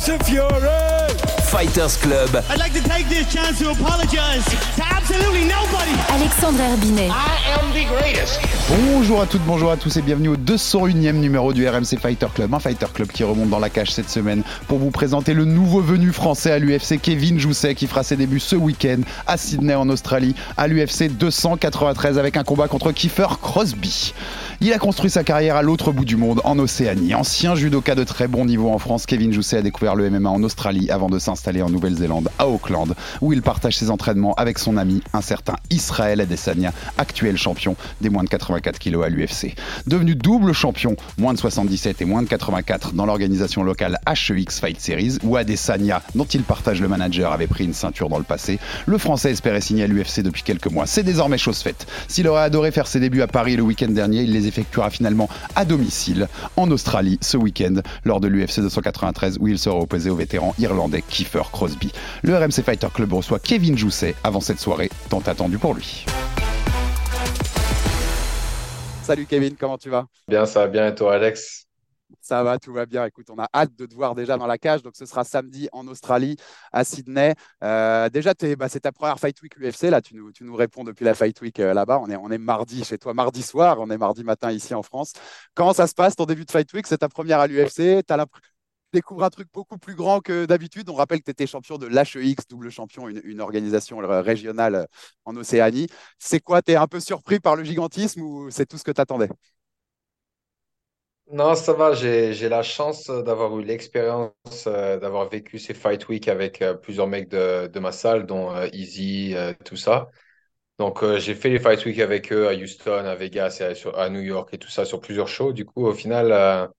[0.00, 1.14] Fury.
[1.44, 2.42] Fighters Club.
[2.50, 4.44] I'd like to take this chance to apologize
[4.74, 5.92] to absolutely nobody.
[6.08, 7.10] Alexandre Herbinet.
[7.10, 8.40] I am the greatest.
[8.68, 12.52] Bonjour à toutes, bonjour à tous et bienvenue au 201e numéro du RMC Fighter Club.
[12.52, 15.80] Un Fighter Club qui remonte dans la cage cette semaine pour vous présenter le nouveau
[15.80, 19.88] venu français à l'UFC, Kevin Jousset, qui fera ses débuts ce week-end à Sydney en
[19.90, 24.12] Australie, à l'UFC 293 avec un combat contre Kiefer Crosby.
[24.60, 27.14] Il a construit sa carrière à l'autre bout du monde, en Océanie.
[27.14, 30.42] Ancien judoka de très bon niveau en France, Kevin Jousset a découvert le MMA en
[30.42, 34.76] Australie avant de s'installer en Nouvelle-Zélande, à Auckland, où il partage ses entraînements avec son
[34.76, 39.54] ami, un certain Israël Adesanya, actuel champion des moins de 84 kilos à l'UFC.
[39.86, 44.80] Devenu double champion, moins de 77 et moins de 84 dans l'organisation locale HEX Fight
[44.80, 48.58] Series, où Adesanya, dont il partage le manager, avait pris une ceinture dans le passé,
[48.86, 50.86] le Français espérait signer à l'UFC depuis quelques mois.
[50.86, 51.86] C'est désormais chose faite.
[52.08, 55.28] S'il aurait adoré faire ses débuts à Paris le week-end dernier, il les effectuera finalement
[55.54, 60.16] à domicile en Australie ce week-end lors de l'UFC 293 où il sera opposé au
[60.16, 61.92] vétéran irlandais Kiefer Crosby.
[62.22, 66.04] Le RMC Fighter Club reçoit Kevin Jousset avant cette soirée tant attendue pour lui.
[69.02, 70.06] Salut Kevin, comment tu vas?
[70.28, 71.63] Bien, ça va bien et toi Alex?
[72.20, 73.04] Ça va, tout va bien.
[73.04, 74.82] Écoute, on a hâte de te voir déjà dans la cage.
[74.82, 76.36] Donc, ce sera samedi en Australie,
[76.72, 77.34] à Sydney.
[77.62, 79.90] Euh, déjà, bah, c'est ta première Fight Week UFC.
[79.90, 82.00] Là, tu nous, réponds depuis la Fight Week euh, là-bas.
[82.00, 83.78] On est, mardi chez toi, mardi soir.
[83.80, 85.12] On est mardi matin ici en France.
[85.54, 86.86] Comment ça se passe ton début de Fight Week?
[86.86, 88.04] C'est ta première à l'UFC.
[88.06, 88.14] Tu
[88.92, 90.88] découvres un truc beaucoup plus grand que d'habitude.
[90.88, 94.86] On rappelle que tu étais champion de l'HEX, double champion, une, une organisation euh, régionale
[95.24, 95.88] en Océanie.
[96.18, 96.62] C'est quoi?
[96.62, 99.00] Tu es un peu surpris par le gigantisme ou c'est tout ce que tu
[101.32, 104.32] Non, ça va, j'ai, j'ai la chance d'avoir eu l'expérience
[104.66, 108.54] euh, d'avoir vécu ces Fight Week avec euh, plusieurs mecs de, de ma salle, dont
[108.54, 110.08] euh, Easy, tout ça.
[110.78, 114.10] Donc, j'ai fait les Fight Week avec eux à Houston, à Vegas et à, à
[114.10, 115.52] New York et tout ça sur plusieurs shows.
[115.52, 116.70] Du coup, au final,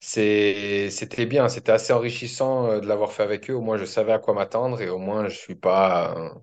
[0.00, 3.54] c'est, c'était bien, c'était assez enrichissant de l'avoir fait avec eux.
[3.54, 6.34] Au moins, je savais à quoi m'attendre et au moins, je suis pas,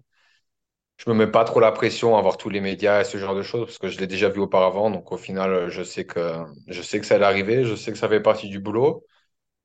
[1.05, 3.35] je me mets pas trop la pression à voir tous les médias et ce genre
[3.35, 4.89] de choses parce que je l'ai déjà vu auparavant.
[4.89, 6.33] Donc au final, je sais que
[6.67, 9.05] je sais que ça allait arriver, je sais que ça fait partie du boulot.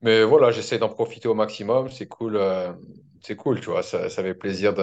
[0.03, 1.91] Mais voilà, j'essaie d'en profiter au maximum.
[1.91, 2.72] C'est cool, euh,
[3.22, 3.82] c'est cool, tu vois.
[3.82, 4.75] Ça, fait plaisir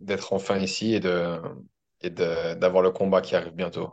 [0.00, 1.40] d'être enfin ici et de
[2.02, 3.92] et d'avoir le combat qui arrive bientôt.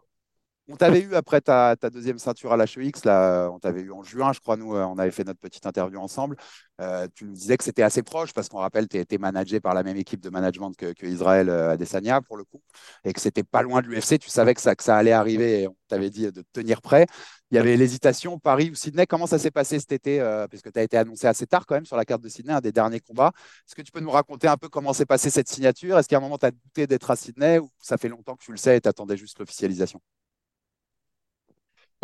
[0.69, 4.31] On t'avait eu après ta, deuxième ceinture à l'HEX, là, on t'avait eu en juin,
[4.31, 6.37] je crois, nous, euh, on avait fait notre petite interview ensemble.
[6.79, 9.73] Euh, tu nous disais que c'était assez proche parce qu'on rappelle, tu étais managé par
[9.73, 12.61] la même équipe de management que, que Israël euh, Adesanya, pour le coup,
[13.03, 14.17] et que c'était pas loin de l'UFC.
[14.19, 17.07] Tu savais que ça, allait arriver et on t'avait dit de te tenir prêt.
[17.51, 19.05] Il y avait l'hésitation, Paris ou Sydney.
[19.05, 21.65] Comment ça s'est passé cet été euh, Parce que tu as été annoncé assez tard
[21.65, 23.31] quand même sur la carte de Sydney, un des derniers combats.
[23.67, 25.99] Est-ce que tu peux nous raconter un peu comment s'est passée cette signature?
[25.99, 28.43] Est-ce qu'à un moment, tu as douté d'être à Sydney ou ça fait longtemps que
[28.43, 29.99] tu le sais et tu attendais juste l'officialisation?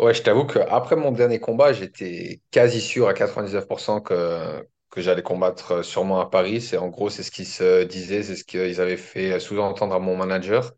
[0.00, 5.22] Ouais, je t'avoue qu'après mon dernier combat, j'étais quasi sûr à 99% que, que j'allais
[5.22, 6.60] combattre sûrement à Paris.
[6.62, 9.98] C'est en gros, c'est ce qui se disait, c'est ce qu'ils avaient fait sous-entendre à
[9.98, 10.72] mon manager.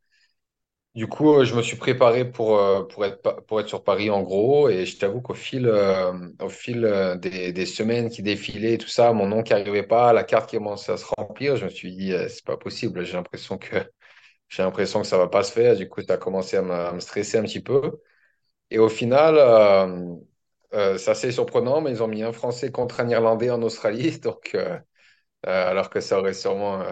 [0.94, 4.10] Du coup, euh, je me suis préparé pour, euh, pour être, pour être sur Paris
[4.10, 4.69] en gros.
[4.69, 8.89] Et je t'avoue qu'au fil, euh, au fil euh, des, des semaines qui défilaient, tout
[8.89, 11.71] ça, mon nom qui arrivait pas, la carte qui commençait à se remplir, je me
[11.71, 13.04] suis dit, euh, c'est pas possible.
[13.06, 13.77] J'ai l'impression que,
[14.49, 15.77] j'ai l'impression que ça va pas se faire.
[15.77, 18.00] Du coup, ça a commencé à me, à me stresser un petit peu.
[18.72, 20.16] Et au final, euh,
[20.72, 24.19] euh, c'est assez surprenant, mais ils ont mis un Français contre un Irlandais en Australie.
[24.21, 24.78] Donc, euh,
[25.47, 26.83] euh, alors que ça aurait sûrement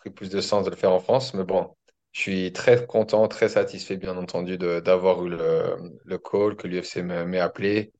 [0.00, 1.34] pris plus de sens de le faire en France.
[1.34, 1.74] Mais bon,
[2.12, 7.40] je suis très content, très satisfait, bien entendu, d'avoir eu le, call, que l'UFC m'ait
[7.40, 7.92] appelé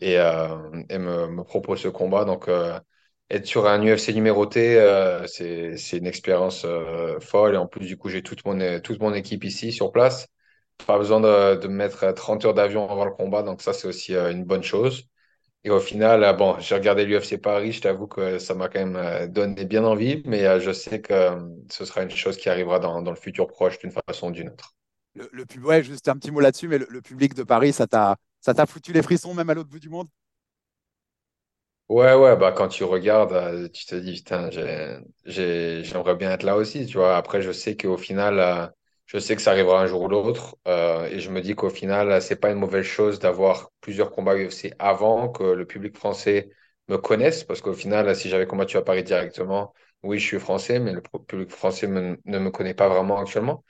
[0.00, 2.24] et, me, propose ce combat.
[2.24, 2.48] Donc,
[3.30, 4.76] être sur un UFC numéroté,
[5.26, 6.66] c'est, une expérience
[7.20, 7.54] folle.
[7.54, 10.28] Et en plus, du coup, j'ai toute mon, toute mon équipe ici sur place.
[10.86, 13.42] Pas besoin de, de mettre 30 heures d'avion avant le combat.
[13.42, 15.08] Donc, ça, c'est aussi euh, une bonne chose.
[15.64, 18.80] Et au final, euh, bon, j'ai regardé l'UFC Paris, je t'avoue que ça m'a quand
[18.80, 21.40] même euh, donné bien envie, mais euh, je sais que euh,
[21.70, 24.50] ce sera une chose qui arrivera dans, dans le futur proche d'une façon ou d'une
[24.50, 24.74] autre.
[25.14, 27.72] le, le pub- ouais, juste un petit mot là-dessus, mais le, le public de Paris,
[27.72, 30.08] ça t'a, ça t'a foutu les frissons même à l'autre bout du monde?
[31.88, 34.96] Ouais, ouais, bah quand tu regardes, euh, tu te dis, putain, j'ai,
[35.26, 37.16] j'ai- j'aimerais bien être là aussi, tu vois.
[37.16, 38.66] Après, je sais qu'au final, euh,
[39.12, 41.68] je sais que ça arrivera un jour ou l'autre, euh, et je me dis qu'au
[41.68, 46.48] final, c'est pas une mauvaise chose d'avoir plusieurs combats UFC avant que le public français
[46.88, 50.78] me connaissent, parce qu'au final, si j'avais combattu à Paris directement, oui, je suis français,
[50.80, 53.64] mais le public français ne me connaît pas vraiment actuellement.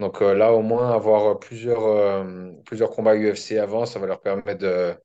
[0.00, 2.52] Donc euh, là, au moins, avoir plusieurs, euh,
[2.94, 4.96] combats UFC avant, ça va leur permettre de,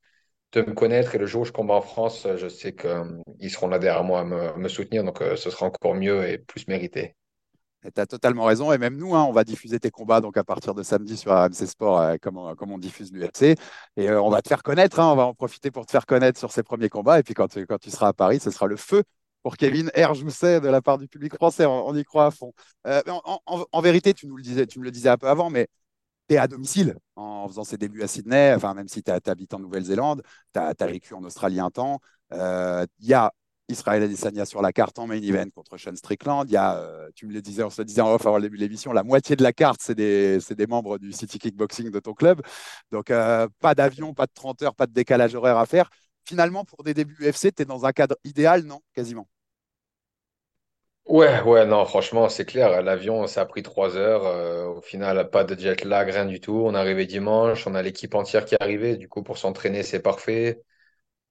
[0.56, 1.14] me connaître.
[1.16, 4.20] Et le jour où je combats en France, je sais qu'ils seront là derrière moi
[4.20, 5.04] à me, soutenir.
[5.04, 7.16] Donc ce sera encore mieux et plus mérité.
[7.82, 8.72] Tu as totalement raison.
[8.72, 11.32] Et même nous, hein, on va diffuser tes combats donc à partir de samedi sur
[11.32, 13.56] RMC Sport, euh, comme, on, diffuse l'UFC.
[13.96, 15.00] Et euh, on va te faire connaître.
[15.00, 17.18] hein, on va en profiter pour te faire connaître sur ces premiers combats.
[17.18, 19.02] Et puis quand, tu- quand tu seras à Paris, ce sera le feu
[19.42, 20.14] pour Kevin R.
[20.14, 21.64] Jousset de la part du public français.
[21.66, 22.52] On, y croit à fond.
[22.86, 23.02] Euh,
[23.72, 25.68] en, vérité, tu nous le disais, tu me le disais un peu avant, mais
[26.28, 28.54] tu es à domicile en faisant ses débuts à Sydney.
[28.54, 30.22] Enfin, même si tu habites en Nouvelle-Zélande,
[30.54, 32.00] tu as, vécu en Australie un temps.
[32.32, 33.32] Euh, Il y a
[33.70, 36.44] Israël Adesanya sur la carte en main event contre Sean Strickland.
[36.48, 38.36] Il y a, euh, tu me le disais, on se le disait en off avant
[38.36, 41.38] le début de l'émission, la moitié de la carte, c'est des, des membres du City
[41.38, 42.42] Kickboxing de ton club.
[42.92, 45.90] Donc, euh, pas d'avion, pas de 30 heures, pas de décalage horaire à faire.
[46.26, 49.28] Finalement, pour des débuts UFC, tu es dans un cadre idéal, non Quasiment?
[51.06, 52.82] Ouais, ouais, non, franchement, c'est clair.
[52.82, 54.24] L'avion, ça a pris trois heures.
[54.26, 56.52] Euh, au final, pas de jet lag, rien du tout.
[56.52, 58.96] On est dimanche, on a l'équipe entière qui est arrivée.
[58.96, 60.62] Du coup, pour s'entraîner, c'est parfait.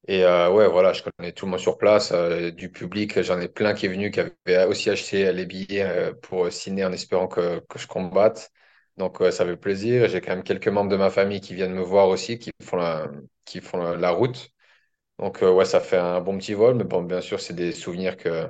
[0.07, 3.21] Et euh, ouais, voilà, je connais tout le monde sur place, euh, du public.
[3.21, 6.83] J'en ai plein qui est venu, qui avait aussi acheté les billets euh, pour signer
[6.85, 8.51] en espérant que, que je combatte.
[8.97, 10.09] Donc, ça fait plaisir.
[10.09, 12.77] J'ai quand même quelques membres de ma famille qui viennent me voir aussi, qui font
[12.77, 13.07] la,
[13.45, 14.49] qui font la, route.
[15.19, 16.75] Donc, ouais, ça fait un bon petit vol.
[16.75, 18.47] Mais bon, bien sûr, c'est des souvenirs que,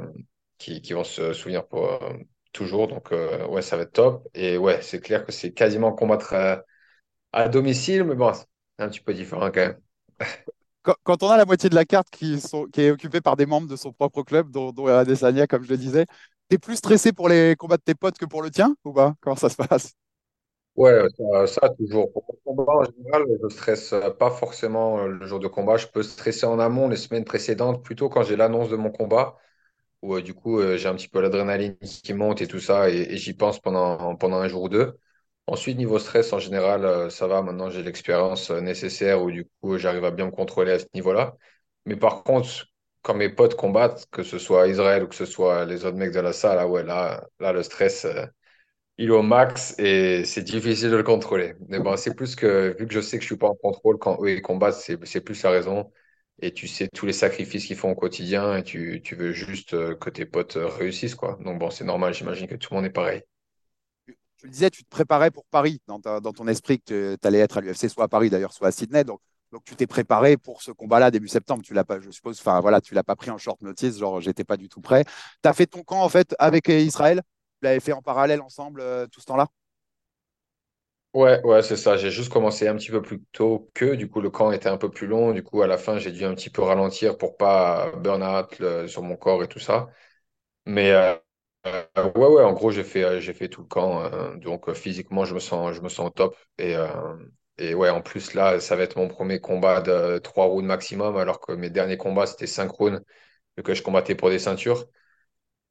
[0.60, 2.00] qui, qui vont se souvenir pour
[2.54, 2.88] toujours.
[2.88, 4.28] Donc, ouais, ça va être top.
[4.36, 6.64] Et ouais, c'est clair que c'est quasiment combattre à,
[7.34, 8.46] à domicile, mais bon, c'est
[8.80, 9.82] un petit peu différent quand même.
[11.04, 13.46] Quand, on a la moitié de la carte qui, sont, qui est occupée par des
[13.46, 16.06] membres de son propre club, dont, dont Adesanya, comme je le disais,
[16.50, 18.94] tu es plus stressé pour les combats de tes potes que pour le tien ou
[18.94, 19.16] pas?
[19.22, 19.94] Comment ça se passe?
[20.76, 22.12] Ouais, ça, ça, toujours.
[22.14, 25.76] Pour le combat, en général, je stresse euh, pas forcément euh, le jour de combat.
[25.78, 29.36] Je peux stresser en amont les semaines précédentes, plutôt quand j'ai l'annonce de mon combat,
[30.04, 32.90] où euh, du coup, euh, j'ai un petit peu l'adrénaline qui monte et tout ça,
[32.92, 34.98] et, et j'y pense pendant, pendant un jour ou deux.
[35.52, 37.42] Ensuite, niveau stress, en général, euh, ça va.
[37.42, 40.86] Maintenant, j'ai l'expérience euh, nécessaire où du coup, j'arrive à bien me contrôler à ce
[40.94, 41.36] niveau-là.
[41.86, 42.68] Mais par contre,
[43.02, 46.12] quand mes potes combattent, que ce soit Israël ou que ce soit les autres mecs
[46.14, 48.06] de la salle, ah ouais, là, là le stress.
[48.06, 48.26] euh,
[48.98, 51.56] il est au max et c'est difficile de le contrôler.
[51.70, 53.98] Mais bon, c'est plus que, vu que je sais que je suis pas en contrôle
[54.00, 55.92] quand eux ils combattent, c'est, plus la raison.
[56.42, 59.72] Et tu sais tous les sacrifices qu'ils font au quotidien et tu, tu veux juste
[60.00, 61.38] que tes potes réussissent, quoi.
[61.42, 63.24] Donc bon, c'est normal, j'imagine que tout le monde est pareil.
[64.40, 67.58] Tu le disais, tu te préparais pour Paris dans, ton esprit que tu allais être
[67.58, 69.04] à l'UFC, soit à Paris d'ailleurs, soit à Sydney.
[69.04, 69.20] Donc,
[69.66, 71.62] tu t'es préparé pour ce combat-là début septembre.
[71.62, 74.22] Tu l'as pas, je suppose, enfin voilà, tu l'as pas pris en short notice, genre
[74.22, 75.04] j'étais pas du tout prêt.
[75.44, 77.18] Tu as fait ton camp en fait avec euh, Israël?
[77.62, 79.48] Vous l'avez fait en parallèle ensemble euh, tout ce temps-là?
[81.14, 81.98] Ouais, ouais, c'est ça.
[81.98, 84.78] J'ai juste commencé un petit peu plus tôt que, du coup, le camp était un
[84.78, 85.34] peu plus long.
[85.34, 88.88] Du coup, à la fin, j'ai dû un petit peu ralentir pour pas burn out
[88.88, 89.90] sur mon corps et tout ça.
[90.66, 91.16] Mais euh,
[91.98, 94.04] euh, ouais, ouais, en gros, j'ai fait, euh, j'ai fait tout le camp.
[94.04, 96.36] euh, donc, physiquement, je me sens, je me sens au top.
[97.58, 101.18] Et, ouais, en plus, là, ça va être mon premier combat de trois rounds maximum,
[101.18, 103.02] alors que mes derniers combats, c'était cinq rounds,
[103.58, 104.88] vu que je combattais pour des ceintures.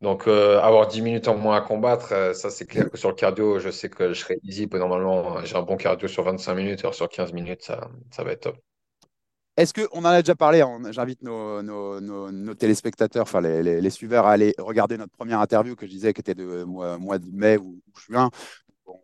[0.03, 3.59] Donc, avoir 10 minutes en moins à combattre, ça, c'est clair que sur le cardio,
[3.61, 4.69] je sais que je serai easy.
[4.73, 8.33] Normalement, j'ai un bon cardio sur 25 minutes, alors sur 15 minutes, ça, ça va
[8.33, 8.59] être top.
[9.58, 14.55] Est-ce qu'on en a déjà parlé on- J'invite nos, téléspectateurs, enfin les, suiveurs, à aller
[14.56, 18.31] regarder notre première interview que je disais qui était de mois, de mai ou, juin.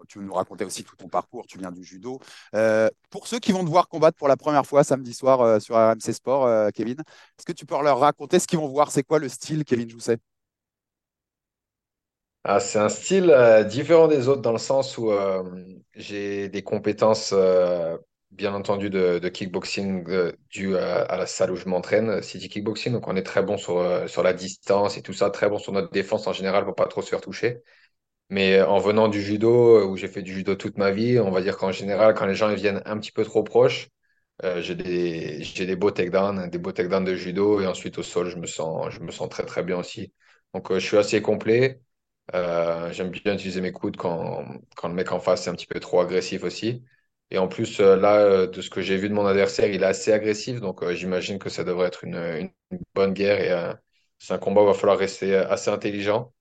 [0.08, 2.20] Tu nous racontais aussi tout ton parcours, tu viens du judo.
[2.54, 5.75] Euh, pour ceux qui vont devoir combattre pour la première fois samedi soir euh, sur
[5.75, 8.92] RMC Sport, euh, Kevin, est-ce que tu peux leur raconter ce qu'ils vont voir?
[8.92, 10.18] C'est quoi le style Kevin Jousset?
[12.44, 13.34] Ah, c'est un style
[13.68, 15.11] différent des autres dans le sens où
[15.96, 17.34] j'ai des compétences,
[18.35, 22.93] bien entendu, de, kickboxing euh, dues à, la salle où je m'entraîne, euh, City Kickboxing.
[22.93, 25.59] Donc, on est très bon sur, euh, sur la distance et tout ça, très bon
[25.59, 27.62] sur notre défense en général pour pas trop se faire toucher.
[28.31, 31.31] Mais euh, en venant du judo, où j'ai fait du judo toute ma vie, on
[31.31, 33.88] va dire qu'en général, quand les gens ils viennent un petit peu trop proches,
[34.59, 38.37] j'ai des, des beaux takedowns, des beaux takedowns de judo et ensuite au sol, je
[38.37, 40.12] me sens, je me sens très très bien aussi.
[40.55, 41.81] Donc, je suis assez complet.
[42.33, 44.45] J'aime bien utiliser mes coudes quand,
[44.76, 46.83] quand le mec en face est un petit peu trop agressif aussi.
[47.31, 49.83] Et en plus, euh, là, euh, de ce que j'ai vu de mon adversaire, il
[49.83, 50.61] est assez agressif.
[50.61, 52.50] Donc, euh, j'imagine que ça devrait être une,
[52.95, 53.40] bonne guerre.
[53.40, 53.75] Et
[54.19, 56.33] c'est un combat où il va falloir rester assez intelligent.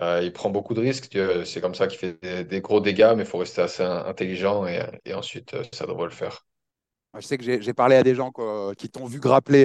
[0.00, 1.16] Il prend beaucoup de risques.
[1.44, 4.66] C'est comme ça qu'il fait des, gros dégâts, mais il faut rester assez in- intelligent.
[4.66, 6.44] Et, ensuite, ça devrait le faire.
[7.18, 8.32] Je sais que j'ai parlé à des gens
[8.76, 9.64] qui t'ont vu grappler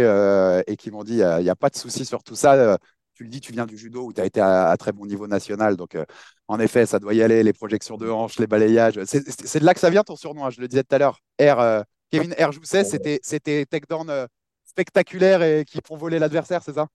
[0.67, 2.77] et qui m'ont dit il n'y a, pas de souci sur tout ça.
[3.15, 4.91] Euh, tu le dis, tu viens du judo où tu as été à, à très
[4.91, 5.75] bon niveau national.
[5.77, 6.05] Donc, euh,
[6.47, 7.43] en effet, ça doit y aller.
[7.43, 8.99] Les projections de hanches, les balayages.
[9.05, 10.45] C'est de là que ça vient ton surnom.
[10.45, 11.19] hein, je le disais tout à l'heure.
[11.41, 11.81] R, euh,
[12.11, 12.51] Kevin R.
[12.51, 14.27] Jousset, c'était c'était takedown euh,
[14.65, 16.87] spectaculaires et qui font voler l'adversaire, c'est ça?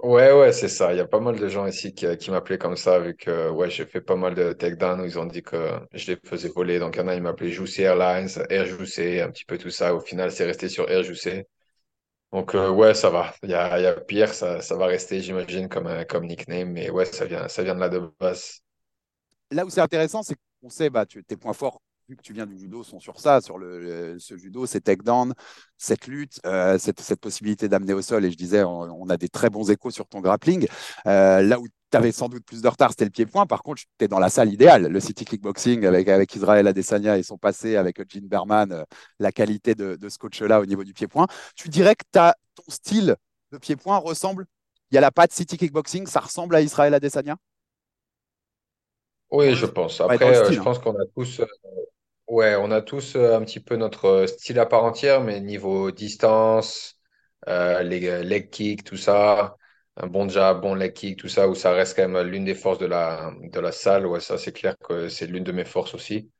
[0.00, 0.92] Ouais, ouais, c'est ça.
[0.94, 3.50] Il y a pas mal de gens ici qui, qui m'appelaient comme ça, vu que
[3.50, 6.48] ouais, j'ai fait pas mal de takedowns où ils ont dit que je les faisais
[6.48, 6.78] voler.
[6.78, 9.70] Donc, il y en a, ils m'appelaient Juicy Airlines, Air Juicy, un petit peu tout
[9.70, 9.94] ça.
[9.96, 11.42] Au final, c'est resté sur Air Juicy.
[12.32, 13.34] Donc, euh, ouais, ça va.
[13.42, 16.70] Il y a, y a pire, ça, ça va rester, j'imagine, comme, comme nickname.
[16.72, 18.60] Mais ouais, ça vient, ça vient de là de base.
[19.50, 22.34] Là où c'est intéressant, c'est qu'on sait, bah, tu, tes points forts, vu que tu
[22.34, 25.32] viens du judo, sont sur ça, sur le, ce judo, ces takedowns,
[25.78, 28.24] cette lutte, euh, cette, cette possibilité d'amener au sol.
[28.26, 30.66] Et je disais, on, on a des très bons échos sur ton grappling.
[31.06, 33.46] Euh, là où tu avais sans doute plus de retard, c'était le pied-point.
[33.46, 34.86] Par contre, tu es dans la salle idéale.
[34.86, 38.84] Le City Kickboxing avec, avec Israël Adesanya et son passé, avec Jean Berman, euh,
[39.18, 41.26] la qualité de, de ce coach-là au niveau du pied-point.
[41.56, 43.16] Tu dirais que ton style
[43.52, 44.46] de pied-point ressemble,
[44.90, 47.36] il y a la patte City Kickboxing, ça ressemble à Israël Adesanya?
[49.30, 50.00] Oui, je pense.
[50.00, 50.56] Après, euh, style.
[50.56, 50.64] je hein.
[50.64, 51.46] pense qu'on a tous, euh,
[52.28, 55.90] ouais, on a tous euh, un petit peu notre style à part entière, mais niveau
[55.90, 56.98] distance,
[57.46, 59.56] euh, les leg kicks, tout ça,
[59.98, 62.54] un bon jab, bon leg kick, tout ça, où ça reste quand même l'une des
[62.54, 64.06] forces de la, de la salle.
[64.06, 66.30] Ouais, ça, c'est clair que c'est l'une de mes forces aussi.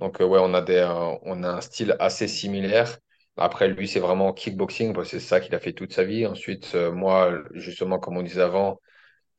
[0.00, 2.98] Donc, euh, ouais, on a des, euh, on a un style assez similaire.
[3.36, 6.26] Après, lui, c'est vraiment kickboxing, parce que c'est ça qu'il a fait toute sa vie.
[6.26, 8.80] Ensuite, euh, moi, justement, comme on disait avant,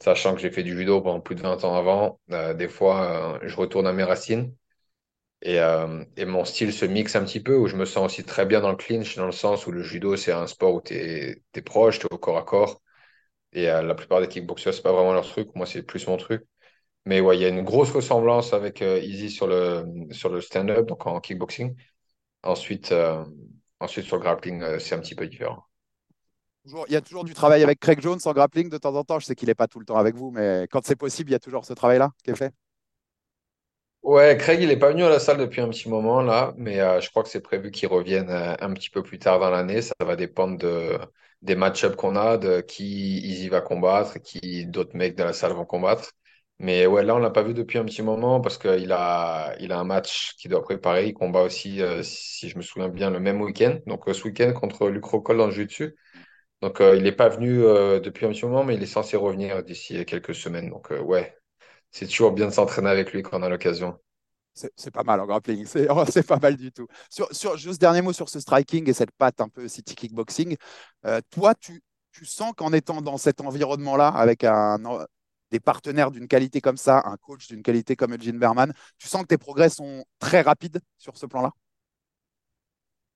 [0.04, 2.20] sachant que j'ai fait du judo pendant plus de 20 ans avant,
[2.56, 4.54] des fois, je retourne à mes racines.
[5.42, 5.58] Et,
[6.18, 8.62] et mon style se mixe un petit peu, où je me sens aussi très bien
[8.62, 11.62] dans le clinch, dans le sens où le judo, c'est un sport où tu es,
[11.64, 12.82] proche, tu es au corps à corps.
[13.56, 15.56] Et euh, la plupart des kickboxers, c'est pas vraiment leur truc.
[15.56, 16.46] Moi, c'est plus mon truc.
[17.06, 20.42] Mais ouais, il y a une grosse ressemblance avec euh, Easy sur le, sur le
[20.42, 21.76] stand-up, donc en kickboxing.
[22.44, 23.26] Ensuite, euh,
[23.80, 25.64] ensuite sur le grappling, euh, c'est un petit peu différent.
[26.88, 29.20] Il y a toujours du travail avec Craig Jones en grappling de temps en temps.
[29.20, 31.34] Je sais qu'il n'est pas tout le temps avec vous, mais quand c'est possible, il
[31.34, 32.54] y a toujours ce travail-là qui est fait.
[34.04, 36.80] Ouais, Craig, il est pas venu à la salle depuis un petit moment là, mais
[36.80, 39.50] euh, je crois que c'est prévu qu'il revienne euh, un petit peu plus tard dans
[39.50, 39.82] l'année.
[39.82, 41.00] Ça va dépendre de,
[41.46, 45.54] des match-ups qu'on a, de qui Easy va combattre, qui d'autres mecs de la salle
[45.54, 46.12] vont combattre.
[46.60, 49.72] Mais ouais, là, on l'a pas vu depuis un petit moment parce qu'il a, il
[49.72, 51.08] a un match qu'il doit préparer.
[51.08, 53.78] Il combat aussi, euh, si je me souviens bien, le même week-end.
[53.88, 55.96] Donc, euh, ce week-end contre Luc Rockhold dans le jiu-jitsu.
[56.62, 57.60] Donc, euh, il n'est pas venu
[58.02, 60.70] depuis un petit moment, mais il est censé revenir d'ici quelques semaines.
[60.70, 61.36] Donc, ouais,
[61.92, 64.00] c'est toujours bien de s'entraîner avec lui quand on a l'occasion.
[64.56, 66.88] C'est pas mal en grappling, c'est oh, c'est pas mal du tout.
[67.10, 70.56] Sur, sur, juste dernier mot sur ce striking et cette patte un peu city kickboxing.
[71.06, 71.84] Euh, toi, tu,
[72.24, 74.46] sens qu'en étant dans cet environnement-là, avec
[75.52, 79.24] des partenaires d'une qualité comme ça, un coach d'une qualité comme Eugene Berman, tu sens
[79.24, 81.52] que tes progrès sont très rapides sur ce plan-là?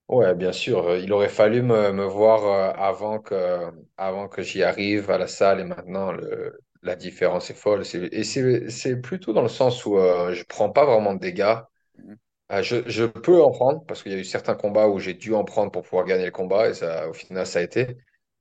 [0.08, 0.96] Ouais, bien sûr.
[0.96, 5.28] Il aurait fallu me, me voir euh, avant que, avant que j'y arrive à la
[5.28, 7.82] salle et maintenant le, la différence est folle.
[8.12, 11.56] Et c'est plutôt dans le sens où euh, je prends pas vraiment de dégâts.
[11.98, 12.18] Mhm.
[12.52, 15.14] Euh, je, je peux en prendre parce qu'il y a eu certains combats où j'ai
[15.14, 17.96] dû en prendre pour pouvoir gagner le combat et ça, au final, ça a été.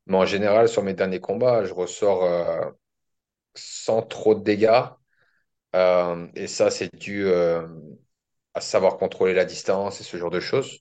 [0.08, 2.66] Mais en général, sur mes derniers combats, je ressors euh,
[3.56, 4.84] sans trop de dégâts.
[5.76, 7.68] Euh, et ça, c'est dû euh,
[8.54, 10.80] à savoir contrôler la distance et ce genre de choses.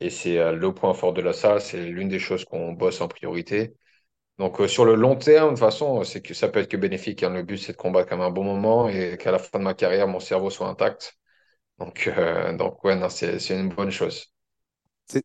[0.00, 3.08] Et c'est le point fort de la salle, c'est l'une des choses qu'on bosse en
[3.08, 3.74] priorité.
[4.42, 6.76] Donc euh, sur le long terme, de toute façon, c'est que ça peut être que
[6.76, 7.22] bénéfique.
[7.22, 7.30] hein.
[7.30, 9.72] Le but, c'est de combattre comme un bon moment et qu'à la fin de ma
[9.72, 11.16] carrière, mon cerveau soit intact.
[11.78, 14.34] Donc, euh, donc ouais, c'est, une bonne chose.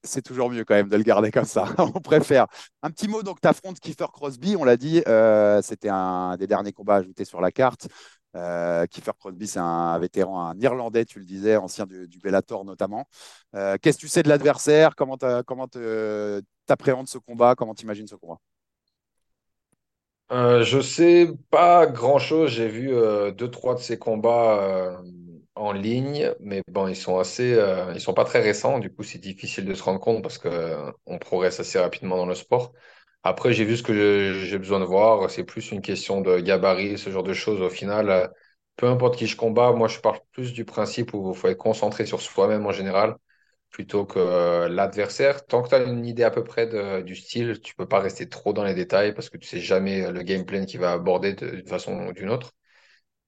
[0.03, 1.65] C'est toujours mieux quand même de le garder comme ça.
[1.79, 2.45] On préfère.
[2.83, 6.45] Un petit mot, donc tu affrontes Kiefer Crosby, on l'a dit, euh, c'était un des
[6.45, 7.87] derniers combats ajoutés sur la carte.
[8.35, 13.07] Kiefer Crosby, c'est un vétéran, un Irlandais, tu le disais, ancien du, Bellator notamment.
[13.53, 14.95] Qu'est-ce que tu sais de l'adversaire?
[14.95, 15.67] Comment tu comment
[16.69, 17.55] appréhendes ce combat?
[17.55, 18.37] Comment tu imagines ce combat?
[20.31, 22.51] Euh, je sais pas grand-chose.
[22.51, 24.97] J'ai vu euh, deux, trois de ces combats euh,
[25.55, 28.79] en ligne, mais bon, ils sont assez, euh, ils sont pas très récents.
[28.79, 32.17] Du coup, c'est difficile de se rendre compte parce que euh, on progresse assez rapidement
[32.17, 32.73] dans le sport.
[33.23, 35.29] Après, j'ai vu ce que j'ai besoin de voir.
[35.29, 37.61] C'est plus une question de gabarit, ce genre de choses.
[37.61, 38.31] Au final,
[38.75, 41.57] peu importe qui je combats, moi, je pars plus du principe où il faut être
[41.57, 43.15] concentré sur soi-même en général
[43.69, 45.45] plutôt que euh, l'adversaire.
[45.45, 46.67] Tant que tu as une idée à peu près
[47.03, 50.05] du style, tu peux pas rester trop dans les détails parce que tu sais jamais
[50.05, 52.53] euh, le gameplay qu'il va aborder de- d'une façon ou d'une autre.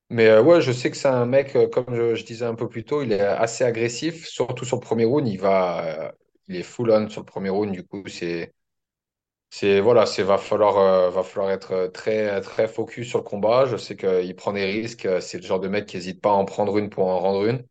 [0.10, 2.84] Mais euh, ouais, je sais que c'est un mec, comme je, disais un peu plus
[2.86, 5.28] tôt, il est assez agressif, surtout sur le premier round.
[5.28, 6.14] Il va,
[6.48, 7.72] il est full on sur le premier round.
[7.74, 8.54] Du coup, c'est,
[9.82, 13.66] voilà, c'est va falloir, va falloir être très, très focus sur le combat.
[13.66, 15.08] Je sais qu'il prend des risques.
[15.22, 17.46] C'est le genre de mec qui n'hésite pas à en prendre une pour en rendre
[17.46, 17.66] une.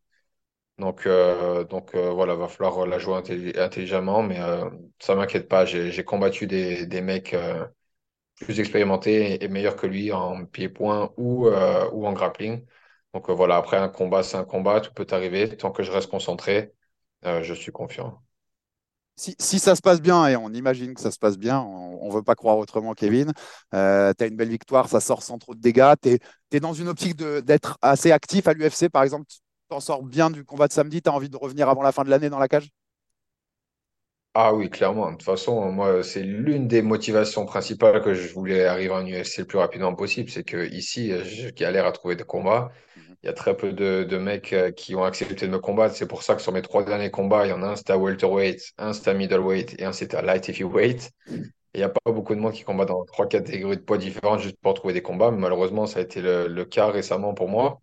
[0.78, 4.70] Donc, euh, donc euh, voilà, va falloir la jouer intelli- intelligemment, mais euh,
[5.00, 5.64] ça m'inquiète pas.
[5.64, 7.66] J'ai, combattu des, des mecs euh,
[8.40, 12.66] plus expérimentés et meilleurs que lui en pied-point ou, euh, ou en grappling.
[13.14, 15.56] Donc voilà, après un combat, c'est un combat, tout peut arriver.
[15.56, 16.74] Tant que je reste concentré,
[17.24, 18.22] je suis confiant.
[19.16, 22.12] si, ça se passe bien, et on imagine que ça se passe bien, on ne
[22.14, 23.32] veut pas croire autrement, Kevin,
[23.74, 26.18] euh, tu as une belle victoire, ça sort sans trop de dégâts, tu
[26.52, 29.26] es, dans une optique d'être assez actif à l'UFC, par exemple,
[29.68, 32.04] t'en sors bien du combat de samedi, tu as envie de revenir avant la fin
[32.04, 32.68] de l'année dans la cage?
[34.34, 35.06] Ah oui, clairement.
[35.10, 39.40] De toute façon, moi, c'est l'une des motivations principales que je voulais arriver en UFC
[39.42, 42.70] le plus rapidement possible, c'est que ici, je galère à trouver des combats.
[43.22, 45.96] Il y a très peu de, de, mecs euh, qui ont accepté de me combattre.
[45.96, 47.92] C'est pour ça que sur mes trois derniers combats, il y en a un c'était
[47.94, 51.10] à welterweight, un c'était à middleweight et un c'était à light heavyweight.
[51.74, 54.40] Il n'y a pas beaucoup de monde qui combat dans trois catégories de poids différentes
[54.40, 55.30] juste pour trouver des combats.
[55.30, 57.80] Mais malheureusement, ça a été le, le cas récemment pour moi.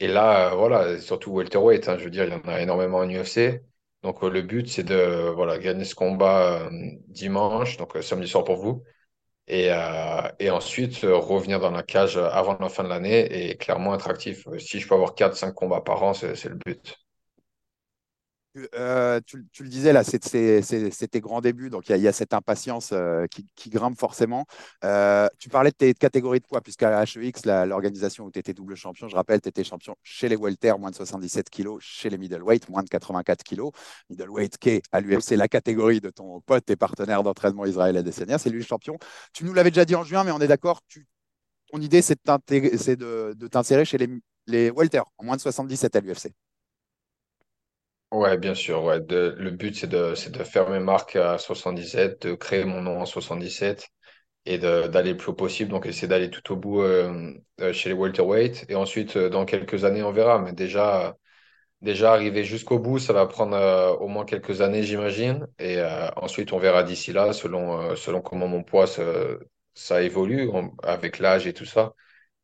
[0.00, 2.98] Et là, euh, voilà, surtout welterweight, hein, je veux dire, il y en a énormément
[2.98, 3.60] en UFC.
[4.02, 6.70] Donc euh, le but, c'est de voilà, gagner ce combat euh,
[7.08, 8.84] dimanche, donc samedi soir pour vous.
[9.48, 9.70] Et,
[10.40, 14.46] et ensuite revenir dans la cage avant la fin de l'année et clairement être actif.
[14.58, 16.98] Si je peux avoir 4-5 combats par an, c'est le but.
[18.74, 22.90] Euh, tu, le disais là, c'est tes grands débuts, donc il y, a cette impatience
[22.92, 24.46] euh, qui, grimpe forcément.
[24.84, 28.76] Euh, tu parlais de tes catégories de poids, puisqu'à HEX, l'organisation où tu étais double
[28.76, 32.18] champion, je rappelle, tu étais champion chez les welter, moins de 77 kg, chez les
[32.18, 33.70] middleweight, moins de 84 kg.
[34.10, 38.38] Middleweight qui est à l'UFC la catégorie de ton pote et partenaire d'entraînement Israël Adesanya,
[38.38, 38.98] c'est lui le champion.
[39.32, 40.80] Tu nous l'avais déjà dit en juin, mais on est d'accord,
[41.70, 44.08] ton idée c'est de t'insérer chez les,
[44.46, 46.32] les welter, en moins de 77 à l'UFC.
[48.10, 48.82] Ouais, bien sûr.
[48.84, 49.00] Ouais.
[49.00, 52.80] De, le but, c'est de, c'est de faire mes marques à 77, de créer mon
[52.80, 53.88] nom en 77
[54.46, 55.70] et d'aller le plus haut possible.
[55.70, 58.64] Donc, essayer d'aller tout au bout euh, euh, chez les welterweight.
[58.70, 60.38] Et ensuite, euh, dans quelques années, on verra.
[60.38, 61.16] Mais déjà,
[61.82, 65.46] déjà arriver jusqu'au bout, ça va prendre au moins quelques années, j'imagine.
[65.60, 65.82] Et
[66.16, 68.86] ensuite, on verra d'ici là, selon, selon comment mon poids
[69.74, 70.50] ça évolue
[70.82, 71.94] avec l'âge et tout ça.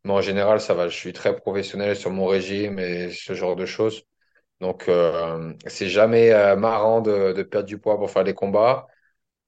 [0.04, 0.88] Mais en général, ça va.
[0.88, 4.04] Je suis très professionnel sur mon régime et ce genre de choses.
[4.64, 8.86] Donc, euh, c'est jamais euh, marrant de, perdre du poids pour faire des combats.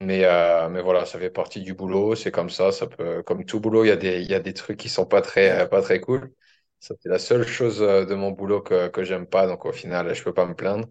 [0.02, 2.14] Mais, euh, mais voilà, ça fait partie du boulot.
[2.16, 2.70] C'est comme ça.
[2.70, 5.06] Ça peut, comme tout boulot, il y a des, y a des trucs qui sont
[5.06, 6.35] pas très, pas très cool.
[6.80, 9.46] C'est la seule chose de mon boulot que, que j'aime pas.
[9.46, 10.87] Donc, au final, je peux pas me plaindre.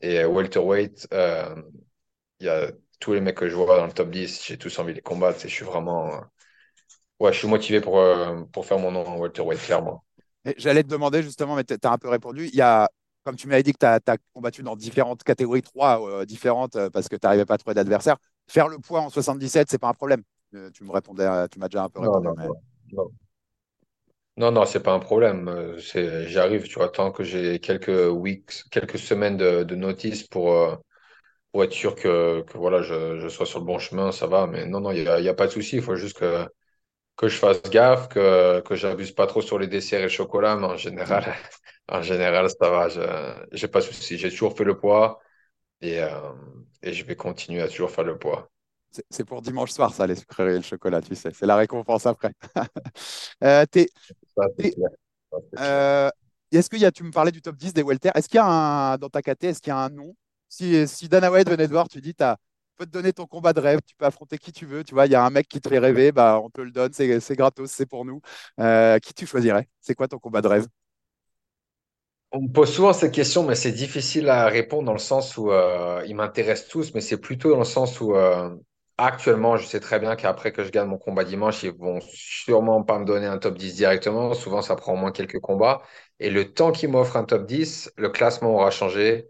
[0.00, 1.54] Et welterweight, euh,
[2.40, 4.78] il y a tous les mecs que je vois dans le top 10, j'ai tous
[4.78, 5.40] envie de les combattre.
[5.42, 6.22] Je suis vraiment,
[7.20, 8.02] ouais, je suis motivé pour,
[8.52, 10.04] pour faire mon nom en welterweight, clairement.
[10.56, 12.46] J'allais te demander justement, mais tu as un peu répondu.
[12.46, 12.88] Il y a,
[13.28, 16.76] comme tu m'avais dit que tu as, as, combattu dans différentes catégories, trois euh, différentes,
[16.76, 18.16] euh, parce que tu n'arrivais pas à trouver d'adversaire.
[18.46, 20.22] Faire le poids en 77, c'est pas un problème.
[20.54, 22.26] Euh, tu me répondais, tu m'as déjà un peu non, répondu.
[22.26, 22.46] non, mais...
[22.46, 22.54] non,
[22.92, 23.10] non.
[24.38, 25.74] Non, non, c'est pas un problème.
[25.76, 30.76] J'arrive, tu vois, tant que j'ai quelques weeks, quelques semaines de, de notice pour, euh,
[31.52, 34.46] pour être sûr que, que voilà, je, je sois sur le bon chemin, ça va.
[34.46, 35.76] Mais non, non, il n'y a, y a pas de souci.
[35.76, 36.46] Il faut juste que,
[37.18, 40.56] que je fasse gaffe, que, que j'abuse pas trop sur les desserts et le chocolat.
[40.56, 41.24] Mais en général,
[41.88, 42.88] en général, ça va.
[42.90, 43.00] Je,
[43.52, 44.18] j'ai pas de souci.
[44.18, 45.20] J'ai toujours fait le poids
[45.82, 46.10] et, euh,
[46.82, 48.50] et je vais continuer à toujours faire le poids.
[49.10, 51.30] C'est pour dimanche soir, ça, les sucreries et le chocolat, tu sais.
[51.34, 52.32] C'est la récompense après.
[53.44, 53.64] euh,
[54.74, 54.90] clair.
[55.58, 56.10] euh,
[56.52, 58.40] est-ce qu'il y a, tu me parlais du top 10 des welter, est-ce qu'il y
[58.40, 60.14] a un, dans ta KT, est-ce qu'il y a un nom?
[60.48, 62.24] Si, si Dana White venait voir, tu dis, tu
[62.78, 65.06] peux te donner ton combat de rêve, tu peux affronter qui tu veux, tu vois,
[65.06, 67.36] il y a un mec qui te fait rêver, bah, on te le donne, c'est
[67.36, 68.20] gratos, c'est pour nous.
[68.60, 69.68] Euh, qui tu choisirais?
[69.80, 70.66] C'est quoi ton combat de rêve?
[72.30, 75.50] On me pose souvent cette question, mais c'est difficile à répondre dans le sens où
[75.50, 78.54] euh, ils m'intéressent tous, mais c'est plutôt dans le sens où euh,
[78.98, 82.82] actuellement, je sais très bien qu'après que je gagne mon combat dimanche, ils vont sûrement
[82.84, 84.34] pas me donner un top 10 directement.
[84.34, 85.80] Souvent, ça prend au moins quelques combats.
[86.20, 89.26] Et le temps qu'ils m'offrent un top 10, le classement aura changé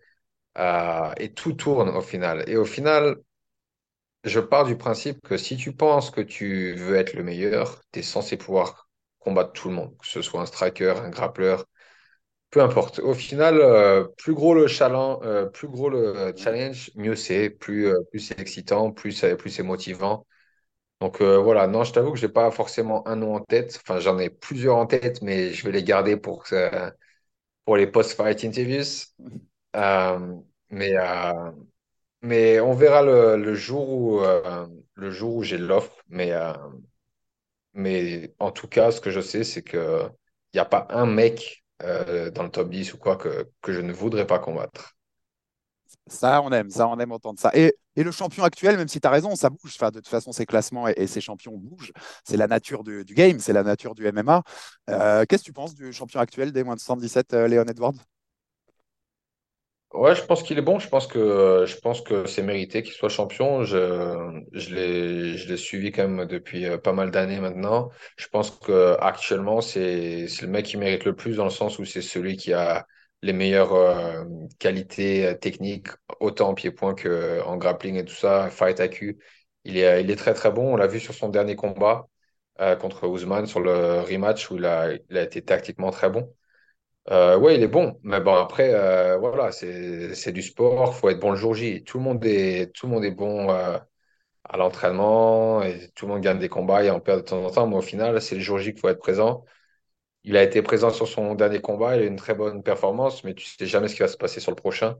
[1.19, 2.45] et tout tourne au final.
[2.49, 3.17] Et au final,
[4.24, 8.00] je pars du principe que si tu penses que tu veux être le meilleur, tu
[8.00, 8.88] es censé pouvoir
[9.20, 11.64] combattre tout le monde, que ce soit un striker, un grappleur
[12.50, 12.98] peu importe.
[13.00, 17.50] Au final, euh, plus gros le challenge, euh, plus gros le euh, challenge, mieux c'est,
[17.50, 20.26] plus, plus c'est excitant, plus, plus c'est motivant.
[21.00, 23.81] Donc voilà, non, je t'avoue que j'ai pas forcément un nom en tête.
[23.85, 26.44] Enfin, j'en ai plusieurs en tête, mais je vais les garder pour,
[27.64, 29.07] pour les post-fight interviews.
[30.70, 30.92] Mais,
[32.22, 35.96] mais on verra le, le jour où, euh, le jour où j'ai l'offre.
[36.09, 36.52] Mais, euh,
[37.74, 40.09] mais en tout cas, ce que je sais, c'est que
[40.52, 43.72] il n'y a pas un mec euh, dans le top 10 ou quoi que, que
[43.72, 44.94] je ne voudrais pas combattre.
[46.07, 47.50] Ça, on aime, ça, on aime entendre ça.
[47.54, 49.74] Et, et le champion actuel, même si tu as raison, ça bouge.
[49.76, 51.92] Enfin, de toute façon, ces classements et, et ces champions bougent.
[52.24, 54.42] C'est la nature du, du game, c'est la nature du MMA.
[54.87, 57.94] Qu'est-ce que tu penses du champion actuel des moins de 77, euh, Léon Edwards?
[59.94, 60.79] Ouais, je pense qu'il est bon.
[60.79, 63.64] Je pense que, je pense que c'est mérité qu'il soit champion.
[63.64, 67.90] Je, je l'ai, je l'ai suivi quand même depuis euh, pas mal d'années maintenant.
[68.18, 71.79] Je pense que actuellement, c'est, c'est le mec qui mérite le plus dans le sens
[71.79, 72.87] où c'est celui qui a
[73.22, 74.24] les meilleures euh,
[74.59, 75.88] qualités euh, techniques,
[76.20, 79.18] autant en pied-point qu'en grappling et tout ça, fight AQ.
[79.64, 80.74] Il est, il est très très bon.
[80.74, 82.07] On l'a vu sur son dernier combat
[82.81, 86.33] contre Ousmane sur le rematch où il a, il a été tactiquement très bon.
[87.11, 87.99] Euh, ouais, il est bon.
[88.03, 90.94] Mais bon, après, euh, voilà, c'est, du sport.
[90.94, 91.83] faut être bon le jour J.
[91.85, 93.79] Tout le monde est, tout le monde est bon euh,
[94.44, 95.62] à l'entraînement
[95.94, 97.66] tout le monde gagne des combats et en perd de temps en temps.
[97.66, 99.44] Mais au final, c'est le jour J qu'il faut être présent.
[100.25, 101.97] Il a été présent sur son dernier combat.
[101.97, 104.40] Il a une très bonne performance, mais tu sais jamais ce qui va se passer
[104.40, 104.97] sur le prochain.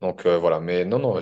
[0.00, 0.60] Donc euh, voilà.
[0.60, 1.20] Mais non, non,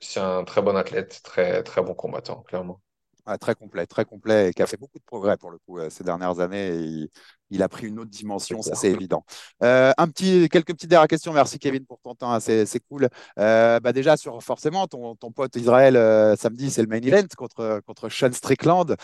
[0.00, 2.80] c'est un très bon athlète, très, très bon combattant, clairement.
[3.24, 5.78] Ah, très complet, très complet et qui a fait beaucoup de progrès pour le coup
[5.90, 7.08] ces dernières années.
[7.52, 9.24] Il, a pris une autre dimension, ça c'est évident.
[9.62, 11.32] Euh, un petit, quelques petites dernières questions.
[11.32, 13.08] Merci Kevin pour ton temps, hein, c'est cool.
[13.38, 17.26] Euh, bah déjà sur forcément ton, ton pote Israël euh, samedi, c'est le main event
[17.36, 18.96] contre contre Sean Strickland,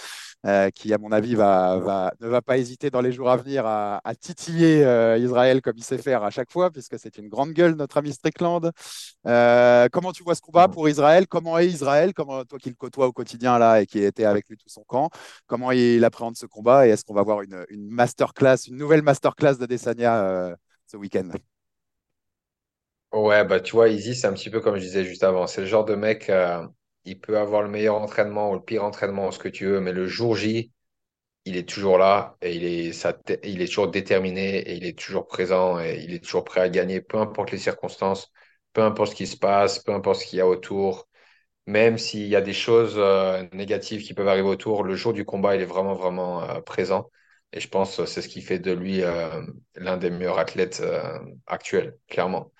[0.74, 3.66] qui à mon avis va, va ne va pas hésiter dans les jours à venir
[3.66, 4.78] à, à titiller
[5.18, 8.12] Israël comme il sait faire à chaque fois, puisque c'est une grande gueule notre ami
[8.12, 8.70] Strickland.
[9.24, 11.26] Comment tu vois ce combat pour Israël?
[11.26, 12.12] Comment est Israël?
[12.14, 14.84] Comment toi qui le côtoies au quotidien là et qui était avec lui tout son
[14.86, 15.10] camp
[15.46, 16.86] Comment il appréhende ce combat?
[16.86, 18.37] Et est-ce qu'on va voir une, une masterclass,
[18.68, 21.30] une nouvelle masterclass d'Adesanya euh, ce week-end
[23.12, 25.46] Ouais, bah tu vois, Easy, c'est un petit peu comme je disais juste avant.
[25.46, 26.66] C'est le genre de mec, euh,
[27.04, 29.92] il peut avoir le meilleur entraînement ou le pire entraînement, ce que tu veux, mais
[29.92, 30.72] le jour J,
[31.46, 33.06] il est toujours là et il est,
[33.44, 36.68] il est toujours déterminé et il est toujours présent et il est toujours prêt à
[36.70, 38.32] gagner, peu importe les circonstances,
[38.74, 41.08] peu importe ce qui se passe, peu importe ce qu'il y a autour.
[41.66, 45.24] Même s'il y a des choses euh, négatives qui peuvent arriver autour, le jour du
[45.24, 47.10] combat, il est vraiment, vraiment euh, présent.
[47.52, 49.42] Et je pense que c'est ce qui fait de lui euh,
[49.76, 52.52] l'un des meilleurs athlètes euh, actuels, clairement.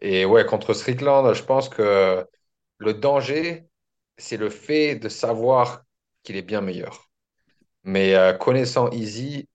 [0.00, 2.26] Et ouais, contre Strickland, je pense que
[2.78, 3.68] le danger,
[4.18, 5.84] c'est le fait de savoir
[6.24, 7.10] qu'il est bien meilleur.
[7.84, 9.48] Mais euh, connaissant Easy,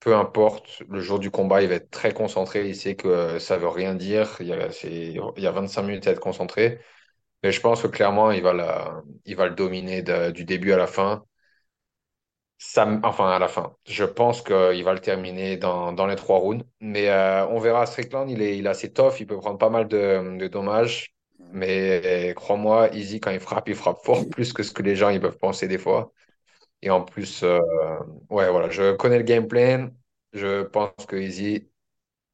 [0.00, 2.68] peu importe, le jour du combat, il va être très concentré.
[2.68, 4.36] Il sait que ça veut rien dire.
[4.40, 4.90] Il y a, c'est-
[5.36, 6.80] il y a 25 minutes à être concentré.
[7.44, 8.52] Mais je pense que clairement, il va,
[9.48, 11.24] le dominer du début à la fin.
[13.02, 13.76] Enfin, à la fin.
[13.86, 16.64] Je pense qu'il va le terminer dans, les trois rounds.
[16.80, 17.86] Mais euh, on verra.
[17.86, 19.20] Strickland, il est, assez tough.
[19.20, 21.14] Il peut prendre pas mal de, dommages.
[21.52, 25.10] Mais crois-moi, Easy, quand il frappe, il frappe fort plus que ce que les gens
[25.10, 26.12] ils peuvent penser des fois.
[26.82, 27.60] Et en plus, euh,
[28.30, 29.90] ouais, voilà, je connais le game plan.
[30.32, 31.68] Je pense que Easy,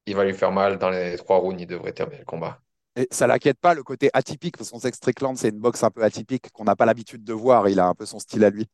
[0.07, 1.61] il va lui faire mal dans les trois rounds.
[1.61, 2.61] Il devrait terminer le combat.
[2.97, 5.83] Et ça l'inquiète pas le côté atypique, parce qu'on sait que Strickland, c'est une boxe
[5.83, 7.69] un peu atypique qu'on n'a pas l'habitude de voir.
[7.69, 8.69] Il a un peu son style à lui.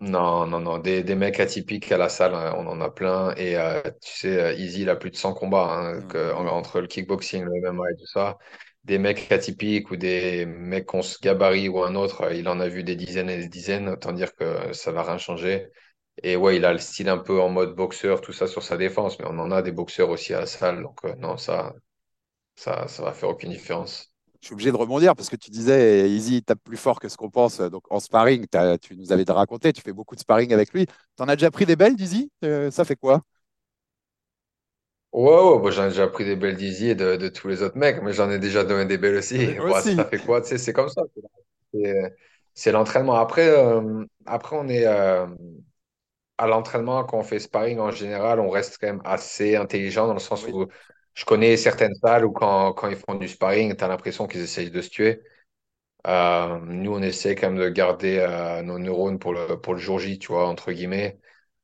[0.00, 0.78] Non, non, non.
[0.78, 3.34] Des, des mecs atypiques à la salle, hein, on en a plein.
[3.36, 6.46] Et euh, tu sais, euh, Easy, il a plus de 100 combats hein, que- en-
[6.48, 8.36] entre le kickboxing, le MMA et tout ça.
[8.84, 12.46] Des mecs atypiques ou des mecs qui ont ce gabarit ou un autre, euh, il
[12.48, 13.88] en a vu des dizaines et des dizaines.
[13.88, 15.68] Autant dire que ça va rien changer.
[16.22, 18.76] Et ouais, il a le style un peu en mode boxeur, tout ça sur sa
[18.76, 19.18] défense.
[19.18, 20.82] Mais on en a des boxeurs aussi à la salle.
[20.82, 21.72] Donc euh, non, ça,
[22.56, 24.12] ça, ça va faire aucune différence.
[24.40, 27.16] Je suis obligé de rebondir parce que tu disais, Easy tape plus fort que ce
[27.16, 27.60] qu'on pense.
[27.60, 28.46] Donc en sparring,
[28.80, 30.86] tu nous avais raconté, tu fais beaucoup de sparring avec lui.
[31.16, 33.22] T'en as déjà pris des belles, d'Easy Euh, Ça fait quoi?
[35.12, 37.62] Ouais, ouais, bon, j'en ai déjà pris des belles d'Easy et de, de tous les
[37.62, 39.38] autres mecs, mais j'en ai déjà donné des belles aussi.
[39.58, 39.96] Oui, Bon, Aussi.
[39.96, 40.42] ça fait quoi?
[40.42, 41.02] Tu c'est comme ça.
[41.74, 42.16] C'est
[42.54, 43.14] c'est l'entraînement.
[43.16, 45.26] Après, euh, après, on est euh,
[46.38, 50.12] à l'entraînement, quand on fait sparring en général, on reste quand même assez intelligent dans
[50.14, 50.52] le sens Oui.
[50.52, 50.66] où
[51.16, 54.42] je connais certaines salles où quand, quand ils font du sparring, tu as l'impression qu'ils
[54.42, 55.22] essayent de se tuer.
[56.06, 59.80] Euh, nous, on essaie quand même de garder euh, nos neurones pour le, pour le
[59.80, 61.18] jour J, tu vois, entre guillemets.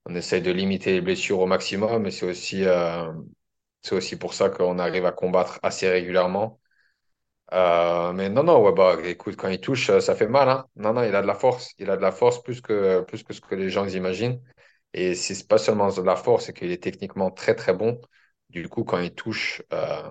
[0.06, 3.12] On essaye de limiter les blessures au maximum, mais c'est aussi, euh,
[3.92, 6.60] aussi pour ça qu'on arrive à combattre assez régulièrement.
[8.14, 10.66] Mais non, non, ouais, bah, écoute, quand il touche, ça fait mal, hein.
[10.76, 11.72] Non, non, il a de la force.
[11.78, 14.40] Il a de la force plus que, plus que ce que les gens imaginent.
[14.94, 18.00] Et c'est pas seulement de la force, c'est qu'il est techniquement très, très bon.
[18.52, 20.02] Du coup, quand il touche, euh,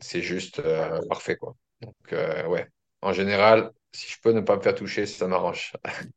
[0.00, 1.38] c'est juste euh, parfait.
[1.82, 2.66] Donc, euh, ouais.
[3.02, 5.72] En général, si je peux ne pas me faire toucher, ça m'arrange.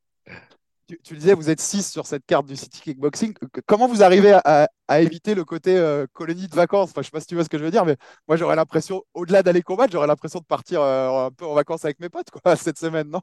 [1.04, 3.34] Tu, disais, vous êtes 6 sur cette carte du City Kickboxing.
[3.65, 4.67] Comment vous arrivez à,
[5.00, 6.91] éviter le côté colonie de vacances?
[6.96, 7.96] Je sais pas si tu vois ce que je veux dire, mais
[8.28, 12.00] moi, j'aurais l'impression, au-delà d'aller combattre, j'aurais l'impression de partir un peu en vacances avec
[12.00, 13.22] mes potes, quoi, cette semaine, non?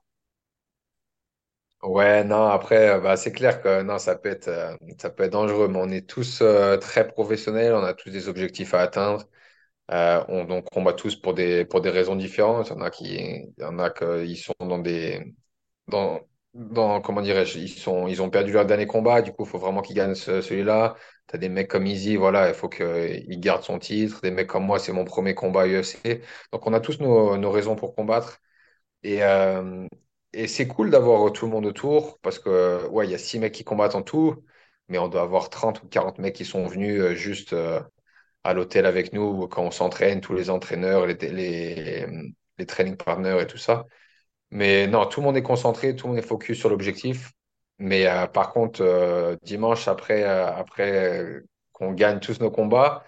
[1.83, 5.23] Ouais, non, après, euh, bah, c'est clair que non, ça peut être, euh, ça peut
[5.23, 8.81] être dangereux, mais on est tous euh, très professionnels, on a tous des objectifs à
[8.83, 9.25] atteindre.
[10.29, 12.69] On, donc, on combat tous pour des, pour des raisons différentes.
[12.69, 15.35] Il y en a qui, il y en a qui sont dans des,
[15.88, 16.21] dans,
[16.55, 19.59] dans, comment dirais-je, ils sont, ils ont perdu leur dernier combat, du coup, il faut
[19.59, 20.97] vraiment qu'ils gagnent ce- celui-là.
[21.29, 24.21] Tu as des mecs comme Easy, voilà, il faut qu'il garde son titre.
[24.23, 26.23] Des mecs comme moi, c'est mon premier combat UFC.
[26.53, 28.40] Donc, on a tous nos, nos raisons pour combattre.
[29.05, 29.23] Et,
[30.33, 33.38] et c'est cool d'avoir tout le monde autour parce que, ouais, il y a six
[33.38, 34.45] mecs qui combattent en tout.
[34.88, 37.81] mais on doit avoir 30 ou 40 mecs qui sont venus euh, juste euh,
[38.45, 41.14] à l'hôtel avec nous quand on s'entraîne, tous les entraîneurs, les,
[42.59, 43.87] les, training partners et tout ça.
[44.51, 47.33] Mais non, tout le monde est concentré, tout le monde est focus sur l'objectif.
[47.81, 53.05] Mais euh, par contre, euh, dimanche, après, euh, après qu'on gagne tous nos combats,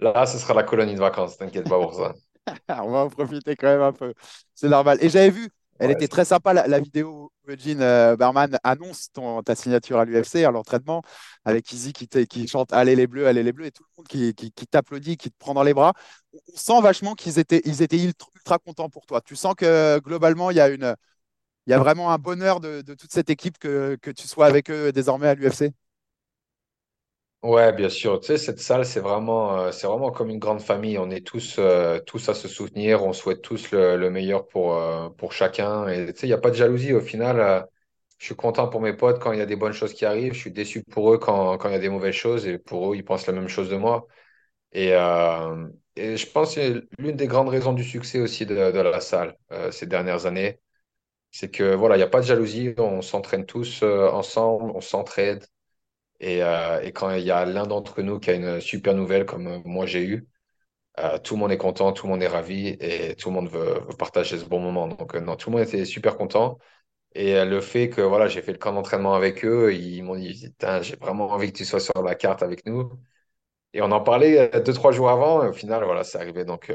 [0.00, 2.14] là, ce sera la colonie de vacances, t'inquiète pas pour ça.
[2.68, 4.12] On va en profiter quand même un peu.
[4.54, 4.98] C'est normal.
[5.00, 8.58] Et j'avais vu, elle Ouais, était très sympa, la, la vidéo où Eugene euh, Barman
[8.62, 11.02] annonce ton, ta signature à l'UFC, à l'entraînement,
[11.44, 13.88] avec Izzy qui, te- qui chante Allez les Bleus, Allez les Bleus, et tout le
[13.98, 15.94] monde qui, qui, qui t'applaudit, qui te prend dans les bras.
[16.32, 19.20] On on sent vachement qu'ils étaient, ils étaient ultra, ultra contents pour toi.
[19.20, 20.94] Tu sens que globalement, il y a, une,
[21.66, 24.46] il y a vraiment un bonheur de, de toute cette équipe que, que tu sois
[24.46, 25.72] avec eux désormais à l'UFC.
[27.42, 28.20] Ouais, bien sûr.
[28.20, 30.96] Tu sais, cette salle, c'est vraiment, euh, c'est vraiment comme une grande famille.
[30.98, 33.02] On est tous, euh, tous à se soutenir.
[33.04, 35.88] On souhaite tous le, le meilleur pour, euh, pour chacun.
[35.88, 36.92] Et tu sais, il n'y a pas de jalousie.
[36.92, 37.66] Au final,
[38.18, 40.34] je suis content pour mes potes quand il y a des bonnes choses qui arrivent.
[40.34, 42.46] Je suis déçu pour eux quand, quand il y a des mauvaises choses.
[42.46, 44.06] Et pour eux, ils pensent la même chose de moi.
[44.72, 48.80] Et, euh, et je pense que l'une des grandes raisons du succès aussi de, de
[48.80, 49.36] la salle
[49.72, 50.60] ces dernières années.
[51.32, 52.74] C'est que voilà, il n'y a pas de jalousie.
[52.78, 54.72] On s'entraîne tous ensemble.
[54.74, 55.44] On s'entraide.
[56.22, 59.26] Et, euh, et quand il y a l'un d'entre nous qui a une super nouvelle
[59.26, 60.28] comme euh, moi j'ai eu,
[61.00, 63.48] euh, tout le monde est content, tout le monde est ravi et tout le monde
[63.50, 64.88] veut, veut partager ce bon moment.
[64.88, 66.58] Donc euh, non, tout le monde était super content.
[67.14, 70.16] Et euh, le fait que voilà, j'ai fait le camp d'entraînement avec eux, ils m'ont
[70.16, 72.92] dit, j'ai vraiment envie que tu sois sur la carte avec nous.
[73.74, 76.44] Et on en parlait deux, trois jours avant, et au final, voilà, c'est arrivé.
[76.44, 76.72] Donc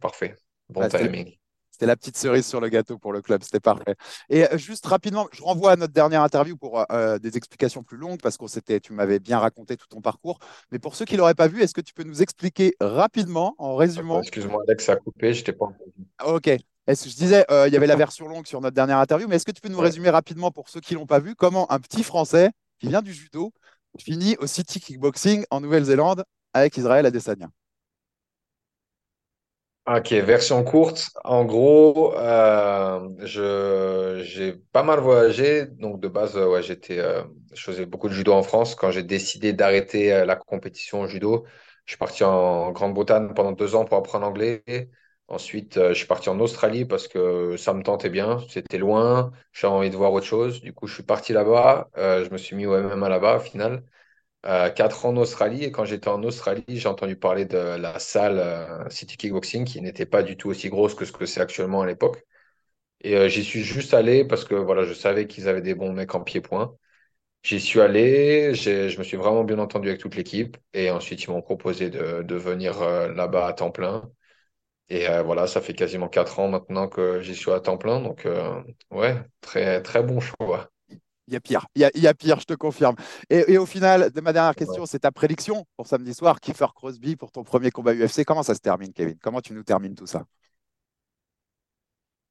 [0.00, 0.36] parfait.
[0.68, 1.36] Bon c'était- timing.
[1.74, 3.96] C'était la petite cerise sur le gâteau pour le club, c'était parfait.
[4.28, 7.82] Et euh, juste rapidement, je renvoie à notre dernière interview pour euh, euh, des explications
[7.82, 10.38] plus longues parce qu'on s'était, tu m'avais bien raconté tout ton parcours.
[10.70, 13.74] Mais pour ceux qui l'auraient pas vu, est-ce que tu peux nous expliquer rapidement, en
[13.74, 15.90] résumant, Excuse-moi, Alex, ça a coupé, je t'ai pas entendu.
[16.18, 16.46] Ah, Ok.
[16.86, 19.26] Est-ce que je disais, euh, il y avait la version longue sur notre dernière interview,
[19.26, 19.86] mais est-ce que tu peux nous Ouais.
[19.86, 23.12] résumer rapidement pour ceux qui l'ont pas vu, comment un petit Français qui vient du
[23.12, 23.52] judo
[23.98, 27.48] finit au City Kickboxing en Nouvelle-Zélande avec Israël Adesanya?
[29.86, 31.10] Ok, version courte.
[31.24, 35.66] En gros, euh, je, j'ai pas mal voyagé.
[35.66, 38.74] Donc, de base, ouais, j'étais, euh, je faisais beaucoup de judo en France.
[38.74, 41.44] Quand j'ai décidé d'arrêter euh, la compétition au judo,
[41.84, 44.64] je suis parti en Grande-Bretagne pendant deux ans pour apprendre l'anglais.
[45.28, 48.38] Ensuite, euh, je suis parti en Australie parce que ça me tentait bien.
[48.48, 49.32] C'était loin.
[49.52, 50.62] J'avais envie de voir autre chose.
[50.62, 51.90] Du coup, je suis parti là-bas.
[51.98, 53.82] Euh, je me suis mis au MMA là-bas, au final
[54.46, 55.64] euh, quatre ans en Australie.
[55.64, 59.80] Et quand j'étais en Australie, j'ai entendu parler de la salle euh, City Kickboxing qui
[59.80, 62.24] n'était pas du tout aussi grosse que ce que c'est actuellement à l'époque.
[63.02, 65.92] Et euh, j'y suis juste allé parce que voilà, je savais qu'ils avaient des bons
[65.92, 66.76] mecs en pied-point.
[67.44, 70.56] J'y suis allé, je me suis vraiment bien entendu avec toute l'équipe.
[70.74, 74.10] Et ensuite, ils m'ont proposé de, venir euh, là-bas à temps plein.
[74.90, 78.00] Et voilà, ça fait quasiment quatre ans maintenant que j'y suis à temps plein.
[78.00, 78.28] Donc,
[78.90, 80.70] ouais, très, très bon choix.
[81.28, 82.96] Il y a pire, il y a, il y a pire, je te confirme.
[83.30, 86.66] Et, et au final, de ma dernière question, c'est ta prédiction pour samedi soir, Kiefer
[86.74, 88.24] Crosby pour ton premier combat UFC.
[88.24, 89.16] Comment ça se termine, Kevin?
[89.22, 90.24] Comment tu nous termines tout ça?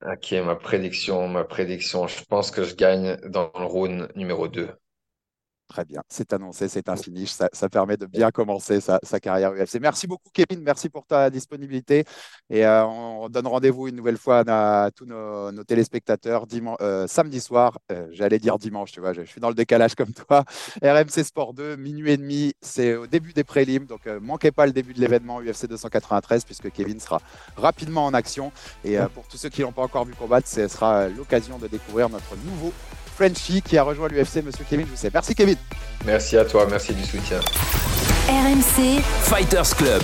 [0.05, 4.69] Ok, ma prédiction, ma prédiction, je pense que je gagne dans le round numéro 2.
[5.69, 7.31] Très bien, c'est annoncé, c'est un finish.
[7.31, 9.79] Ça, ça permet de bien commencer sa, sa carrière UFC.
[9.81, 10.61] Merci beaucoup, Kevin.
[10.61, 12.03] Merci pour ta disponibilité.
[12.49, 16.45] Et euh, on donne rendez-vous une nouvelle fois à, à tous nos, nos téléspectateurs
[16.81, 17.79] euh, samedi soir.
[17.91, 20.43] Euh, J'allais dire dimanche, tu vois, je, je suis dans le décalage comme toi.
[20.83, 22.53] RMC Sport 2, minuit et demi.
[22.61, 23.85] C'est au début des prélims.
[23.85, 27.21] Donc, manquez pas le début de l'événement UFC 293 puisque Kevin sera
[27.55, 28.51] rapidement en action.
[28.83, 32.09] Et pour tous ceux qui l'ont pas encore vu combattre, ce sera l'occasion de découvrir
[32.09, 32.73] notre nouveau
[33.13, 35.11] Frenchie qui a rejoint l'UFC, monsieur Kevin Jousset.
[35.13, 35.55] Merci, Kevin.
[36.05, 37.39] Merci à toi, merci du soutien.
[38.27, 40.03] RMC, Fighters Club.